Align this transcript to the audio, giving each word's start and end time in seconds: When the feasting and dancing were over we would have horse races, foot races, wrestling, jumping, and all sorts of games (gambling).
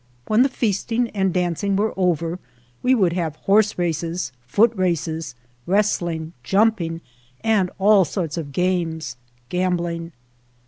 When 0.25 0.41
the 0.41 0.49
feasting 0.49 1.11
and 1.11 1.31
dancing 1.31 1.75
were 1.75 1.93
over 1.95 2.39
we 2.81 2.95
would 2.95 3.13
have 3.13 3.35
horse 3.35 3.77
races, 3.77 4.31
foot 4.47 4.75
races, 4.75 5.35
wrestling, 5.67 6.33
jumping, 6.43 7.01
and 7.41 7.69
all 7.77 8.03
sorts 8.03 8.35
of 8.35 8.51
games 8.51 9.15
(gambling). 9.49 10.11